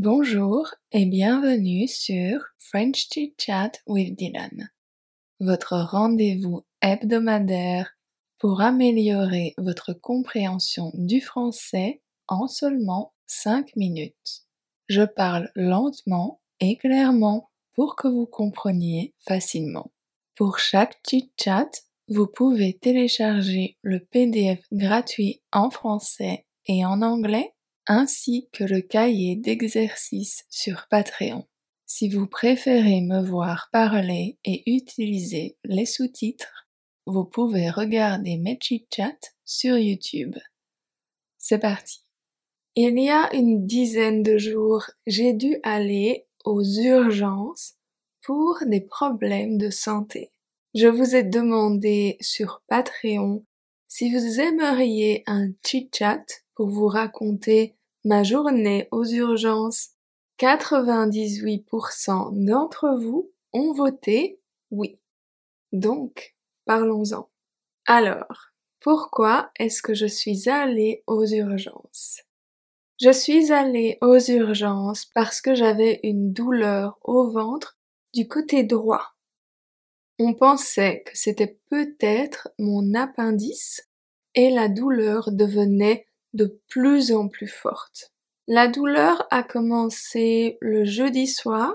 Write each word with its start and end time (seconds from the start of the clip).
Bonjour 0.00 0.68
et 0.92 1.06
bienvenue 1.06 1.88
sur 1.88 2.40
French 2.56 3.08
Chit 3.12 3.34
Chat 3.36 3.72
with 3.88 4.16
Dylan, 4.16 4.70
votre 5.40 5.76
rendez-vous 5.76 6.64
hebdomadaire 6.80 7.96
pour 8.38 8.60
améliorer 8.60 9.54
votre 9.58 9.94
compréhension 9.94 10.92
du 10.94 11.20
français 11.20 12.00
en 12.28 12.46
seulement 12.46 13.12
5 13.26 13.74
minutes. 13.74 14.46
Je 14.86 15.02
parle 15.02 15.50
lentement 15.56 16.40
et 16.60 16.76
clairement 16.76 17.50
pour 17.72 17.96
que 17.96 18.06
vous 18.06 18.26
compreniez 18.26 19.16
facilement. 19.28 19.90
Pour 20.36 20.60
chaque 20.60 21.00
chit 21.10 21.32
chat, 21.36 21.70
vous 22.06 22.28
pouvez 22.28 22.78
télécharger 22.78 23.76
le 23.82 23.98
PDF 23.98 24.60
gratuit 24.70 25.42
en 25.50 25.70
français 25.70 26.46
et 26.66 26.86
en 26.86 27.02
anglais 27.02 27.52
ainsi 27.88 28.48
que 28.52 28.64
le 28.64 28.82
cahier 28.82 29.34
d'exercices 29.34 30.44
sur 30.50 30.86
Patreon. 30.90 31.46
Si 31.86 32.10
vous 32.10 32.26
préférez 32.26 33.00
me 33.00 33.22
voir 33.22 33.70
parler 33.72 34.38
et 34.44 34.62
utiliser 34.70 35.56
les 35.64 35.86
sous-titres, 35.86 36.68
vous 37.06 37.24
pouvez 37.24 37.70
regarder 37.70 38.36
mes 38.36 38.58
chit-chats 38.60 39.32
sur 39.46 39.78
YouTube. 39.78 40.36
C'est 41.38 41.58
parti. 41.58 42.04
Il 42.76 43.00
y 43.00 43.08
a 43.08 43.34
une 43.34 43.66
dizaine 43.66 44.22
de 44.22 44.36
jours, 44.36 44.84
j'ai 45.06 45.32
dû 45.32 45.56
aller 45.62 46.26
aux 46.44 46.62
urgences 46.62 47.74
pour 48.22 48.58
des 48.66 48.82
problèmes 48.82 49.56
de 49.56 49.70
santé. 49.70 50.30
Je 50.74 50.86
vous 50.86 51.16
ai 51.16 51.22
demandé 51.22 52.18
sur 52.20 52.62
Patreon 52.68 53.46
si 53.88 54.12
vous 54.12 54.40
aimeriez 54.40 55.22
un 55.26 55.48
chit-chat 55.64 56.24
pour 56.54 56.68
vous 56.68 56.88
raconter 56.88 57.77
ma 58.04 58.22
journée 58.22 58.88
aux 58.90 59.04
urgences. 59.04 59.90
98% 60.38 62.44
d'entre 62.44 62.96
vous 62.96 63.30
ont 63.52 63.72
voté 63.72 64.40
oui. 64.70 65.00
Donc, 65.72 66.36
parlons-en. 66.64 67.28
Alors, 67.86 68.52
pourquoi 68.80 69.50
est-ce 69.58 69.82
que 69.82 69.94
je 69.94 70.06
suis 70.06 70.48
allée 70.48 71.02
aux 71.06 71.26
urgences? 71.26 72.22
Je 73.00 73.12
suis 73.12 73.52
allée 73.52 73.96
aux 74.00 74.18
urgences 74.18 75.06
parce 75.14 75.40
que 75.40 75.54
j'avais 75.54 76.00
une 76.02 76.32
douleur 76.32 76.98
au 77.02 77.30
ventre 77.30 77.78
du 78.12 78.26
côté 78.26 78.64
droit. 78.64 79.14
On 80.18 80.34
pensait 80.34 81.04
que 81.06 81.12
c'était 81.14 81.60
peut-être 81.70 82.48
mon 82.58 82.94
appendice 82.94 83.88
et 84.34 84.50
la 84.50 84.68
douleur 84.68 85.30
devenait 85.30 86.07
de 86.32 86.60
plus 86.68 87.12
en 87.12 87.28
plus 87.28 87.48
forte. 87.48 88.12
La 88.46 88.68
douleur 88.68 89.26
a 89.30 89.42
commencé 89.42 90.56
le 90.60 90.84
jeudi 90.84 91.26
soir 91.26 91.74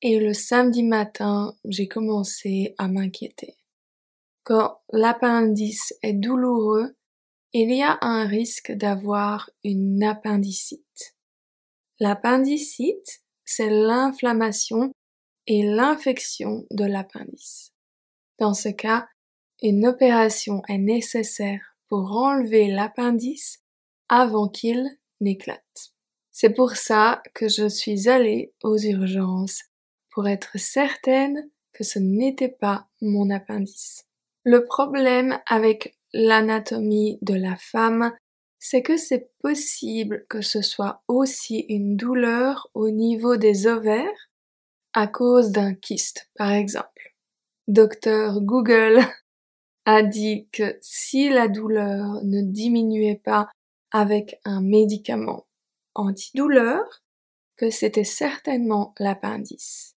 et 0.00 0.20
le 0.20 0.32
samedi 0.32 0.84
matin, 0.84 1.56
j'ai 1.64 1.88
commencé 1.88 2.74
à 2.78 2.86
m'inquiéter. 2.86 3.56
Quand 4.44 4.80
l'appendice 4.92 5.92
est 6.02 6.12
douloureux, 6.12 6.96
il 7.52 7.74
y 7.74 7.82
a 7.82 7.98
un 8.00 8.26
risque 8.26 8.72
d'avoir 8.72 9.50
une 9.64 10.04
appendicite. 10.04 11.16
L'appendicite, 11.98 13.22
c'est 13.44 13.70
l'inflammation 13.70 14.92
et 15.46 15.62
l'infection 15.64 16.64
de 16.70 16.84
l'appendice. 16.84 17.72
Dans 18.38 18.54
ce 18.54 18.68
cas, 18.68 19.08
une 19.62 19.86
opération 19.86 20.62
est 20.68 20.78
nécessaire 20.78 21.76
pour 21.88 22.12
enlever 22.12 22.68
l'appendice 22.68 23.58
avant 24.08 24.48
qu'il 24.48 24.98
n'éclate. 25.20 25.92
C'est 26.30 26.50
pour 26.50 26.76
ça 26.76 27.22
que 27.34 27.48
je 27.48 27.68
suis 27.68 28.08
allée 28.08 28.52
aux 28.62 28.78
urgences, 28.78 29.62
pour 30.10 30.28
être 30.28 30.58
certaine 30.58 31.50
que 31.72 31.84
ce 31.84 31.98
n'était 31.98 32.48
pas 32.48 32.88
mon 33.00 33.30
appendice. 33.30 34.06
Le 34.44 34.64
problème 34.64 35.38
avec 35.46 35.96
l'anatomie 36.12 37.18
de 37.22 37.34
la 37.34 37.56
femme, 37.56 38.12
c'est 38.58 38.82
que 38.82 38.96
c'est 38.96 39.30
possible 39.40 40.26
que 40.28 40.40
ce 40.40 40.62
soit 40.62 41.02
aussi 41.06 41.66
une 41.68 41.96
douleur 41.96 42.68
au 42.74 42.90
niveau 42.90 43.36
des 43.36 43.66
ovaires 43.66 44.30
à 44.94 45.06
cause 45.06 45.50
d'un 45.50 45.74
kyste, 45.74 46.30
par 46.34 46.50
exemple. 46.50 47.14
Docteur 47.68 48.40
Google 48.40 49.00
a 49.84 50.02
dit 50.02 50.48
que 50.52 50.78
si 50.80 51.28
la 51.28 51.48
douleur 51.48 52.24
ne 52.24 52.42
diminuait 52.42 53.20
pas 53.22 53.48
avec 53.90 54.40
un 54.44 54.60
médicament 54.60 55.46
antidouleur 55.94 57.02
que 57.56 57.70
c'était 57.70 58.04
certainement 58.04 58.94
l'appendice. 58.98 59.96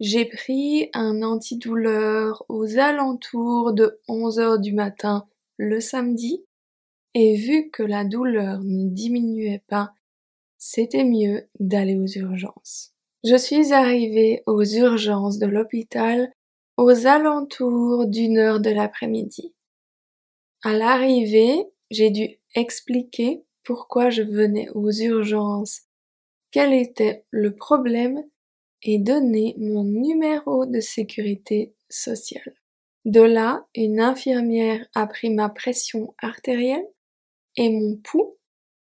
J'ai 0.00 0.26
pris 0.26 0.90
un 0.94 1.22
antidouleur 1.22 2.44
aux 2.48 2.78
alentours 2.78 3.72
de 3.72 4.00
11 4.08 4.38
heures 4.38 4.58
du 4.58 4.72
matin 4.72 5.26
le 5.56 5.80
samedi 5.80 6.44
et 7.14 7.34
vu 7.36 7.70
que 7.70 7.82
la 7.82 8.04
douleur 8.04 8.60
ne 8.62 8.90
diminuait 8.90 9.62
pas, 9.68 9.92
c'était 10.58 11.04
mieux 11.04 11.48
d'aller 11.60 11.96
aux 11.96 12.06
urgences. 12.06 12.92
Je 13.24 13.36
suis 13.36 13.72
arrivée 13.72 14.42
aux 14.46 14.64
urgences 14.64 15.38
de 15.38 15.46
l'hôpital 15.46 16.30
aux 16.76 17.06
alentours 17.06 18.06
d'une 18.06 18.36
heure 18.36 18.60
de 18.60 18.70
l'après-midi. 18.70 19.54
À 20.62 20.74
l'arrivée, 20.74 21.64
j'ai 21.90 22.10
dû 22.10 22.38
expliquer 22.54 23.44
pourquoi 23.62 24.10
je 24.10 24.22
venais 24.22 24.68
aux 24.70 24.90
urgences, 24.90 25.82
quel 26.50 26.72
était 26.72 27.24
le 27.30 27.54
problème 27.54 28.22
et 28.82 28.98
donner 28.98 29.54
mon 29.58 29.84
numéro 29.84 30.66
de 30.66 30.80
sécurité 30.80 31.74
sociale. 31.88 32.54
De 33.04 33.20
là, 33.20 33.66
une 33.74 34.00
infirmière 34.00 34.86
a 34.94 35.06
pris 35.06 35.30
ma 35.30 35.48
pression 35.48 36.14
artérielle 36.18 36.86
et 37.56 37.70
mon 37.70 37.96
pouls 37.96 38.36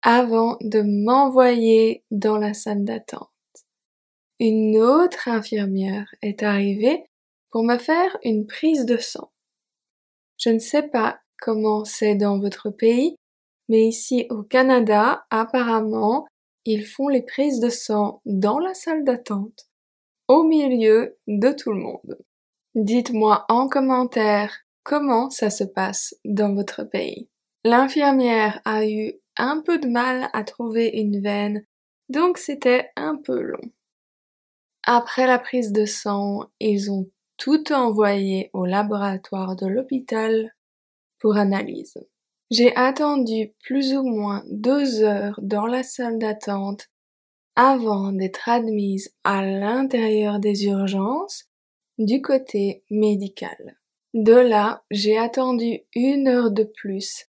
avant 0.02 0.58
de 0.62 0.82
m'envoyer 0.82 2.04
dans 2.12 2.38
la 2.38 2.54
salle 2.54 2.86
d'attente. 2.86 3.30
Une 4.40 4.78
autre 4.78 5.28
infirmière 5.28 6.14
est 6.22 6.44
arrivée 6.44 7.06
pour 7.50 7.64
me 7.64 7.78
faire 7.78 8.18
une 8.24 8.46
prise 8.46 8.86
de 8.86 8.98
sang. 8.98 9.32
Je 10.38 10.50
ne 10.50 10.60
sais 10.60 10.84
pas 10.84 11.20
comment 11.40 11.86
c'est 11.86 12.16
dans 12.16 12.40
votre 12.40 12.70
pays, 12.70 13.16
mais 13.70 13.88
ici 13.88 14.28
au 14.30 14.44
Canada, 14.44 15.26
apparemment, 15.30 16.28
ils 16.66 16.86
font 16.86 17.08
les 17.08 17.22
prises 17.22 17.60
de 17.60 17.70
sang 17.70 18.22
dans 18.26 18.60
la 18.60 18.74
salle 18.74 19.04
d'attente, 19.04 19.68
au 20.28 20.44
milieu 20.44 21.18
de 21.28 21.52
tout 21.52 21.72
le 21.72 21.80
monde. 21.80 22.18
Dites-moi 22.76 23.46
en 23.50 23.70
commentaire 23.70 24.54
comment 24.84 25.30
ça 25.30 25.50
se 25.50 25.64
passe 25.64 26.16
dans 26.26 26.54
votre 26.54 26.84
pays. 26.84 27.30
L'infirmière 27.64 28.62
a 28.66 28.88
eu 28.88 29.14
un 29.38 29.62
peu 29.62 29.80
de 29.80 29.88
mal 29.88 30.30
à 30.34 30.44
trouver 30.44 30.90
une 30.90 31.22
veine, 31.22 31.66
donc 32.10 32.38
c'était 32.38 32.90
un 32.96 33.16
peu 33.16 33.40
long. 33.40 33.72
Après 34.84 35.28
la 35.28 35.40
prise 35.40 35.72
de 35.72 35.86
sang, 35.86 36.46
ils 36.60 36.92
ont 36.92 37.10
tout 37.38 37.72
envoyé 37.72 38.50
au 38.54 38.66
laboratoire 38.66 39.56
de 39.56 39.68
l'hôpital 39.68 40.54
pour 41.20 41.38
analyse. 41.38 41.98
J'ai 42.50 42.76
attendu 42.76 43.54
plus 43.64 43.94
ou 43.94 44.04
moins 44.04 44.44
deux 44.50 45.02
heures 45.02 45.40
dans 45.42 45.68
la 45.68 45.84
salle 45.84 46.18
d'attente 46.18 46.88
avant 47.56 48.12
d'être 48.12 48.48
admise 48.48 49.14
à 49.24 49.46
l'intérieur 49.46 50.40
des 50.40 50.66
urgences 50.66 51.46
du 51.98 52.22
côté 52.22 52.84
médical. 52.90 53.78
De 54.14 54.34
là, 54.34 54.84
j'ai 54.92 55.18
attendu 55.18 55.82
une 55.94 56.28
heure 56.28 56.52
de 56.52 56.64
plus 56.64 57.26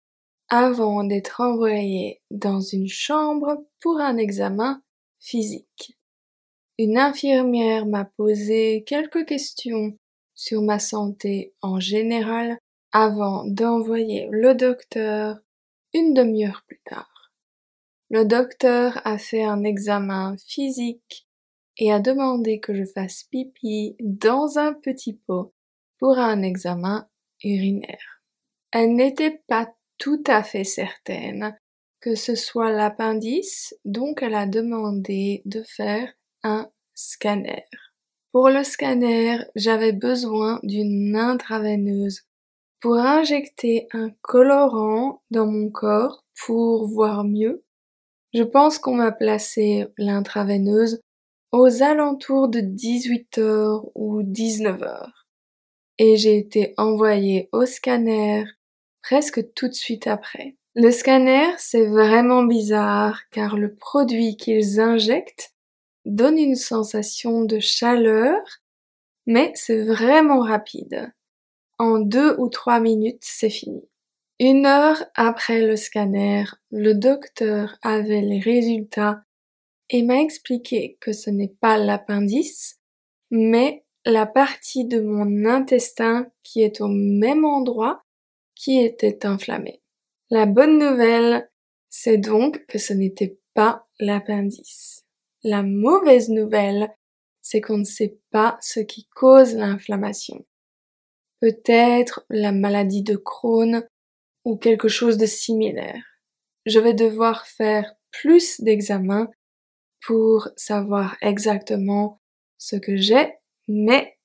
avant 0.49 1.05
d'être 1.05 1.41
envoyée 1.41 2.23
dans 2.31 2.61
une 2.61 2.89
chambre 2.89 3.65
pour 3.81 4.01
un 4.01 4.17
examen 4.17 4.83
physique. 5.21 5.99
Une 6.79 6.99
infirmière 6.99 7.87
m'a 7.87 8.05
posé 8.05 8.85
quelques 8.87 9.27
questions 9.27 9.97
sur 10.35 10.63
ma 10.63 10.79
santé 10.79 11.55
en 11.63 11.81
général 11.81 12.59
avant 12.93 13.45
d'envoyer 13.47 14.29
le 14.31 14.55
docteur 14.55 15.39
une 15.95 16.15
demi-heure 16.15 16.63
plus 16.67 16.81
tard. 16.85 17.33
Le 18.11 18.25
docteur 18.25 19.01
a 19.05 19.19
fait 19.19 19.43
un 19.43 19.65
examen 19.65 20.37
physique 20.47 21.27
et 21.79 21.93
a 21.93 22.01
demandé 22.01 22.61
que 22.61 22.75
je 22.75 22.85
fasse 22.85 23.25
pipi 23.25 23.97
dans 24.01 24.59
un 24.59 24.75
petit 24.75 25.15
pot 25.15 25.55
pour 25.99 26.19
un 26.19 26.43
examen 26.43 27.09
urinaire. 27.43 28.23
Elle 28.71 28.95
n'était 28.95 29.43
pas 29.49 29.75
tout 29.99 30.23
à 30.27 30.43
fait 30.43 30.65
certaine 30.65 31.57
que 32.01 32.17
ce 32.17 32.35
soit 32.35 32.73
l'appendice, 32.73 33.75
donc 33.85 34.23
elle 34.23 34.35
a 34.35 34.47
demandé 34.47 35.41
de 35.45 35.63
faire 35.63 36.13
un 36.43 36.69
scanner. 36.95 37.65
Pour 38.33 38.51
le 38.51 38.65
scanner, 38.65 39.39
j'avais 39.55 39.93
besoin 39.93 40.59
d'une 40.65 41.15
intraveineuse 41.15 42.23
pour 42.83 42.97
injecter 42.97 43.87
un 43.93 44.11
colorant 44.23 45.23
dans 45.31 45.47
mon 45.47 45.71
corps 45.71 46.25
pour 46.45 46.89
voir 46.89 47.23
mieux 47.23 47.65
Je 48.35 48.43
pense 48.43 48.79
qu'on 48.81 48.97
m'a 48.97 49.13
placé 49.13 49.87
l'intraveineuse 49.99 51.01
aux 51.53 51.83
alentours 51.83 52.49
de 52.49 52.59
18h 52.59 53.93
ou 53.95 54.23
19h. 54.23 55.11
Et 55.99 56.17
j'ai 56.17 56.37
été 56.37 56.75
envoyée 56.77 57.49
au 57.53 57.67
scanner 57.67 58.45
presque 59.03 59.53
tout 59.55 59.69
de 59.69 59.75
suite 59.75 60.09
après. 60.09 60.57
Le 60.75 60.91
scanner, 60.91 61.53
c'est 61.59 61.87
vraiment 61.87 62.43
bizarre 62.43 63.21
car 63.31 63.57
le 63.57 63.75
produit 63.75 64.37
qu'ils 64.37 64.81
injectent 64.81 65.55
donne 66.05 66.39
une 66.39 66.57
sensation 66.57 67.45
de 67.45 67.61
chaleur, 67.61 68.41
mais 69.27 69.53
c'est 69.55 69.85
vraiment 69.85 70.41
rapide. 70.41 71.13
En 71.79 71.99
deux 71.99 72.35
ou 72.39 72.49
trois 72.49 72.81
minutes, 72.81 73.23
c'est 73.23 73.51
fini. 73.51 73.83
Une 74.39 74.67
heure 74.67 75.05
après 75.15 75.67
le 75.67 75.77
scanner, 75.77 76.45
le 76.71 76.95
docteur 76.95 77.77
avait 77.83 78.23
les 78.23 78.41
résultats 78.41 79.23
et 79.91 80.03
m'a 80.03 80.21
expliqué 80.21 80.97
que 81.01 81.13
ce 81.13 81.31
n'est 81.31 81.55
pas 81.61 81.79
l'appendice, 81.79 82.81
mais 83.31 83.85
la 84.05 84.27
partie 84.27 84.85
de 84.85 85.01
mon 85.01 85.45
intestin 85.45 86.27
qui 86.43 86.63
est 86.63 86.81
au 86.81 86.89
même 86.89 87.45
endroit 87.45 88.03
qui 88.55 88.81
était 88.81 89.27
inflammée. 89.27 89.83
La 90.31 90.47
bonne 90.47 90.79
nouvelle, 90.79 91.51
c'est 91.89 92.17
donc 92.17 92.65
que 92.67 92.79
ce 92.79 92.95
n'était 92.95 93.39
pas 93.55 93.87
l'appendice. 94.01 95.05
La 95.45 95.63
mauvaise 95.63 96.31
nouvelle, 96.31 96.91
c'est 97.43 97.61
qu'on 97.61 97.79
ne 97.79 97.85
sait 97.85 98.19
pas 98.31 98.57
ce 98.61 98.81
qui 98.81 99.09
cause 99.15 99.55
l'inflammation. 99.55 100.45
Peut-être 101.43 102.25
la 102.31 102.53
maladie 102.53 103.03
de 103.03 103.17
Crohn 103.17 103.85
ou 104.45 104.57
quelque 104.57 104.87
chose 104.87 105.17
de 105.17 105.27
similaire. 105.27 106.05
Je 106.67 106.79
vais 106.79 106.95
devoir 106.95 107.49
faire 107.49 107.97
plus 108.13 108.61
d'examens 108.61 109.29
pour 110.07 110.49
savoir 110.55 111.17
exactement 111.21 112.21
ce 112.59 112.77
que 112.77 112.97
j'ai, 112.97 113.35
mais 113.67 114.17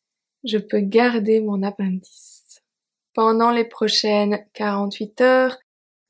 je 0.44 0.60
peux 0.60 0.80
garder 0.80 1.42
mon 1.42 1.64
appendice. 1.64 2.62
Pendant 3.16 3.50
les 3.50 3.66
prochaines 3.66 4.46
48 4.54 5.22
heures, 5.22 5.58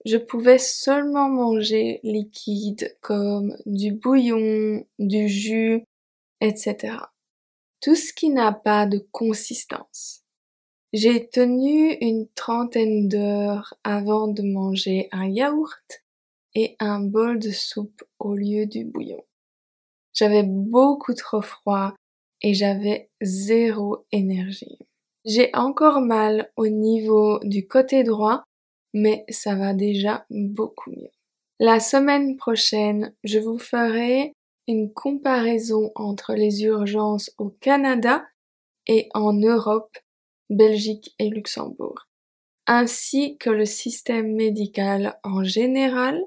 je 0.04 0.18
pouvais 0.18 0.59
seulement 0.59 1.30
manger 1.30 2.01
liquide 2.04 2.98
comme 3.00 3.56
du 3.65 3.94
bouillon, 3.94 4.86
du 5.00 5.30
jus, 5.30 5.86
etc. 6.42 6.98
Tout 7.80 7.95
ce 7.95 8.12
qui 8.12 8.27
n'a 8.27 8.51
pas 8.51 8.86
de 8.86 9.07
consistance. 9.13 10.26
J'ai 10.93 11.27
tenu 11.27 11.97
une 11.99 12.27
trentaine 12.33 13.09
d'heures 13.09 13.73
avant 13.83 14.29
de 14.29 14.41
manger 14.41 15.09
un 15.11 15.27
yaourt 15.27 16.03
et 16.55 16.77
un 16.79 17.01
bol 17.01 17.39
de 17.39 17.51
soupe 17.51 18.03
au 18.19 18.33
lieu 18.33 18.65
du 18.65 18.85
bouillon. 18.85 19.21
J'avais 20.13 20.43
beaucoup 20.43 21.13
trop 21.13 21.41
froid 21.41 21.93
et 22.41 22.53
j'avais 22.53 23.09
zéro 23.21 24.05
énergie. 24.13 24.79
J'ai 25.25 25.53
encore 25.53 25.99
mal 25.99 26.51
au 26.55 26.69
niveau 26.69 27.39
du 27.43 27.67
côté 27.67 28.03
droit, 28.03 28.45
mais 28.93 29.25
ça 29.27 29.55
va 29.55 29.73
déjà 29.73 30.25
beaucoup 30.29 30.91
mieux. 30.91 31.11
La 31.59 31.81
semaine 31.81 32.37
prochaine, 32.37 33.13
je 33.25 33.39
vous 33.39 33.59
ferai 33.59 34.31
une 34.69 34.93
comparaison 34.93 35.91
entre 35.95 36.33
les 36.33 36.63
urgences 36.63 37.31
au 37.37 37.49
Canada 37.49 38.25
et 38.87 39.09
en 39.13 39.33
Europe 39.33 39.97
Belgique 40.49 41.13
et 41.19 41.29
Luxembourg, 41.29 42.07
ainsi 42.65 43.38
que 43.38 43.49
le 43.49 43.65
système 43.65 44.33
médical 44.33 45.19
en 45.23 45.44
général, 45.44 46.21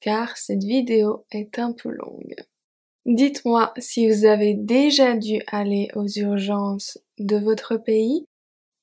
car 0.00 0.36
cette 0.36 0.64
vidéo 0.64 1.24
est 1.30 1.58
un 1.58 1.72
peu 1.72 1.90
longue. 1.90 2.34
Dites-moi 3.06 3.72
si 3.78 4.08
vous 4.08 4.24
avez 4.24 4.54
déjà 4.54 5.16
dû 5.16 5.42
aller 5.48 5.88
aux 5.94 6.06
urgences 6.06 6.98
de 7.18 7.36
votre 7.36 7.76
pays 7.76 8.26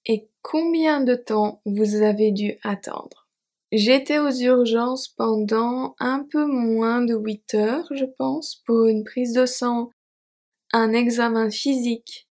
et 0.06 0.28
combien 0.42 1.02
de 1.02 1.16
temps 1.16 1.62
vous 1.66 2.02
avez 2.02 2.32
dû 2.32 2.58
attendre. 2.64 3.28
J'étais 3.72 4.18
aux 4.18 4.32
urgences 4.32 5.08
pendant 5.08 5.96
un 6.00 6.26
peu 6.30 6.46
moins 6.46 7.02
de 7.02 7.16
8 7.16 7.54
heures, 7.54 7.88
je 7.92 8.06
pense, 8.06 8.64
pour 8.66 8.88
une 8.88 9.04
prise 9.04 9.34
de 9.34 9.46
sang, 9.46 9.92
un 10.74 10.92
examen 10.94 11.52
physique, 11.52 12.28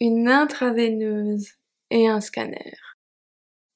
une 0.00 0.28
intraveineuse 0.28 1.57
et 1.90 2.08
un 2.08 2.20
scanner. 2.20 2.74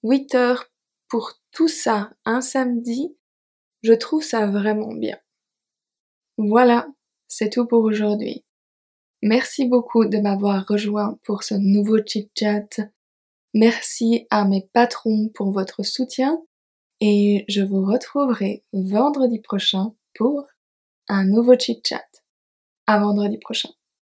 8 0.02 0.34
heures 0.34 0.66
pour 1.08 1.34
tout 1.52 1.68
ça 1.68 2.12
un 2.24 2.40
samedi, 2.40 3.16
je 3.82 3.92
trouve 3.92 4.22
ça 4.22 4.46
vraiment 4.46 4.94
bien. 4.94 5.18
Voilà, 6.38 6.88
c'est 7.28 7.50
tout 7.50 7.66
pour 7.66 7.84
aujourd'hui. 7.84 8.44
Merci 9.22 9.66
beaucoup 9.66 10.06
de 10.06 10.18
m'avoir 10.18 10.66
rejoint 10.66 11.18
pour 11.24 11.44
ce 11.44 11.54
nouveau 11.54 11.98
chit-chat. 12.04 12.80
Merci 13.54 14.26
à 14.30 14.44
mes 14.44 14.68
patrons 14.72 15.28
pour 15.34 15.52
votre 15.52 15.84
soutien 15.84 16.42
et 17.00 17.44
je 17.48 17.62
vous 17.62 17.84
retrouverai 17.84 18.64
vendredi 18.72 19.38
prochain 19.40 19.94
pour 20.14 20.46
un 21.08 21.24
nouveau 21.24 21.56
chit-chat. 21.58 22.08
À 22.86 22.98
vendredi 22.98 23.38
prochain. 23.38 23.68